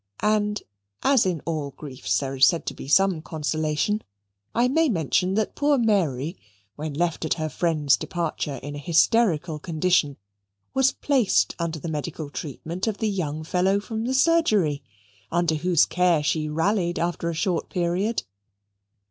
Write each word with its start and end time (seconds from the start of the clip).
And, 0.23 0.63
as 1.03 1.27
in 1.27 1.41
all 1.45 1.75
griefs 1.77 2.17
there 2.17 2.35
is 2.35 2.47
said 2.47 2.65
to 2.65 2.73
be 2.73 2.87
some 2.87 3.21
consolation, 3.21 4.01
I 4.55 4.67
may 4.67 4.89
mention 4.89 5.35
that 5.35 5.53
poor 5.53 5.77
Mary, 5.77 6.37
when 6.75 6.95
left 6.95 7.23
at 7.23 7.35
her 7.35 7.49
friend's 7.49 7.97
departure 7.97 8.55
in 8.63 8.73
a 8.73 8.79
hysterical 8.79 9.59
condition, 9.59 10.17
was 10.73 10.91
placed 10.91 11.55
under 11.59 11.77
the 11.77 11.87
medical 11.87 12.31
treatment 12.31 12.87
of 12.87 12.97
the 12.97 13.09
young 13.09 13.43
fellow 13.43 13.79
from 13.79 14.05
the 14.05 14.15
surgery, 14.15 14.81
under 15.31 15.53
whose 15.53 15.85
care 15.85 16.23
she 16.23 16.49
rallied 16.49 16.97
after 16.97 17.29
a 17.29 17.35
short 17.35 17.69
period. 17.69 18.23